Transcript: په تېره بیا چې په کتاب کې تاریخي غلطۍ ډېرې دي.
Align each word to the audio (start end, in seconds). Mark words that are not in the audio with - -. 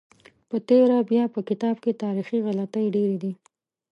په 0.49 0.57
تېره 0.67 0.97
بیا 1.09 1.23
چې 1.27 1.31
په 1.33 1.39
کتاب 1.49 1.75
کې 1.83 1.99
تاریخي 2.03 2.37
غلطۍ 2.47 2.85
ډېرې 2.95 3.17
دي. 3.23 3.31